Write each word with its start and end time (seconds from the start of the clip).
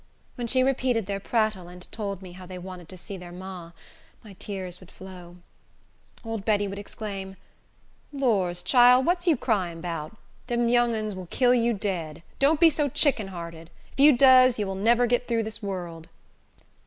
When 0.33 0.47
she 0.47 0.63
repeated 0.63 1.05
their 1.05 1.19
prattle, 1.19 1.67
and 1.67 1.87
told 1.91 2.23
me 2.23 2.31
how 2.31 2.47
they 2.47 2.57
wanted 2.57 2.89
to 2.89 2.97
see 2.97 3.17
their 3.17 3.31
ma, 3.31 3.69
my 4.23 4.33
tears 4.33 4.79
would 4.79 4.89
flow. 4.89 5.35
Old 6.25 6.43
Betty 6.43 6.67
would 6.67 6.79
exclaim, 6.79 7.35
"Lors, 8.11 8.63
chile! 8.63 9.03
what's 9.03 9.27
you 9.27 9.37
crying 9.37 9.79
'bout? 9.79 10.17
Dem 10.47 10.69
young 10.69 10.95
uns 10.95 11.13
vil 11.13 11.27
kill 11.29 11.53
you 11.53 11.71
dead. 11.75 12.23
Don't 12.39 12.59
be 12.59 12.71
so 12.71 12.89
chick'n 12.89 13.27
hearted! 13.27 13.69
If 13.91 13.99
you 13.99 14.17
does, 14.17 14.57
you 14.57 14.65
vil 14.65 14.73
nebber 14.73 15.05
git 15.05 15.27
thro' 15.27 15.43
dis 15.43 15.61
world." 15.61 16.09